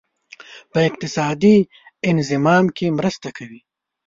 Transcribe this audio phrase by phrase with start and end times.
[0.71, 1.57] په اقتصادي
[2.11, 3.61] انضمام کې مرسته کوي.